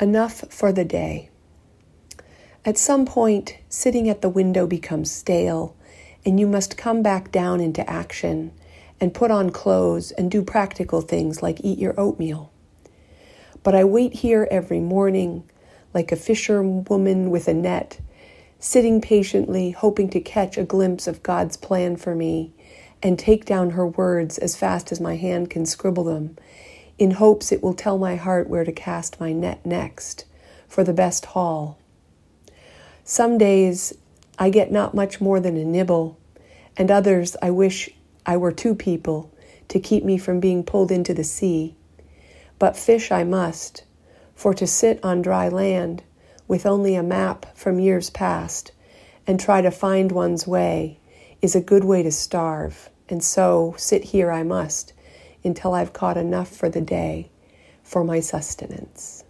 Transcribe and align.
Enough 0.00 0.46
for 0.48 0.72
the 0.72 0.84
day. 0.86 1.28
At 2.64 2.78
some 2.78 3.04
point, 3.04 3.58
sitting 3.68 4.08
at 4.08 4.22
the 4.22 4.30
window 4.30 4.66
becomes 4.66 5.10
stale, 5.10 5.76
and 6.24 6.40
you 6.40 6.46
must 6.46 6.78
come 6.78 7.02
back 7.02 7.30
down 7.30 7.60
into 7.60 7.88
action 7.88 8.50
and 8.98 9.12
put 9.12 9.30
on 9.30 9.50
clothes 9.50 10.10
and 10.12 10.30
do 10.30 10.42
practical 10.42 11.02
things 11.02 11.42
like 11.42 11.60
eat 11.62 11.78
your 11.78 12.00
oatmeal. 12.00 12.50
But 13.62 13.74
I 13.74 13.84
wait 13.84 14.14
here 14.14 14.48
every 14.50 14.80
morning, 14.80 15.44
like 15.92 16.12
a 16.12 16.16
fisherwoman 16.16 17.28
with 17.28 17.46
a 17.46 17.52
net, 17.52 18.00
sitting 18.58 19.02
patiently, 19.02 19.72
hoping 19.72 20.08
to 20.10 20.20
catch 20.20 20.56
a 20.56 20.64
glimpse 20.64 21.06
of 21.08 21.22
God's 21.22 21.58
plan 21.58 21.96
for 21.96 22.14
me 22.14 22.54
and 23.02 23.18
take 23.18 23.44
down 23.44 23.70
her 23.70 23.86
words 23.86 24.38
as 24.38 24.56
fast 24.56 24.92
as 24.92 24.98
my 24.98 25.16
hand 25.16 25.50
can 25.50 25.66
scribble 25.66 26.04
them 26.04 26.38
in 27.00 27.12
hopes 27.12 27.50
it 27.50 27.62
will 27.62 27.72
tell 27.72 27.96
my 27.96 28.14
heart 28.14 28.46
where 28.46 28.62
to 28.62 28.70
cast 28.70 29.18
my 29.18 29.32
net 29.32 29.64
next 29.64 30.26
for 30.68 30.84
the 30.84 30.92
best 30.92 31.24
haul. 31.24 31.78
Some 33.04 33.38
days 33.38 33.94
I 34.38 34.50
get 34.50 34.70
not 34.70 34.94
much 34.94 35.18
more 35.18 35.40
than 35.40 35.56
a 35.56 35.64
nibble, 35.64 36.18
and 36.76 36.90
others 36.90 37.36
I 37.40 37.50
wish 37.52 37.88
I 38.26 38.36
were 38.36 38.52
two 38.52 38.74
people 38.74 39.32
to 39.68 39.80
keep 39.80 40.04
me 40.04 40.18
from 40.18 40.40
being 40.40 40.62
pulled 40.62 40.92
into 40.92 41.14
the 41.14 41.24
sea. 41.24 41.74
But 42.58 42.76
fish 42.76 43.10
I 43.10 43.24
must, 43.24 43.84
for 44.34 44.52
to 44.52 44.66
sit 44.66 45.02
on 45.02 45.22
dry 45.22 45.48
land 45.48 46.02
with 46.46 46.66
only 46.66 46.96
a 46.96 47.02
map 47.02 47.56
from 47.56 47.80
years 47.80 48.10
past 48.10 48.72
and 49.26 49.40
try 49.40 49.62
to 49.62 49.70
find 49.70 50.12
one's 50.12 50.46
way 50.46 50.98
is 51.40 51.56
a 51.56 51.62
good 51.62 51.84
way 51.84 52.02
to 52.02 52.12
starve, 52.12 52.90
and 53.08 53.24
so 53.24 53.74
sit 53.78 54.04
here 54.04 54.30
I 54.30 54.42
must 54.42 54.92
until 55.44 55.74
I've 55.74 55.92
caught 55.92 56.16
enough 56.16 56.48
for 56.48 56.68
the 56.68 56.80
day 56.80 57.30
for 57.82 58.04
my 58.04 58.20
sustenance. 58.20 59.24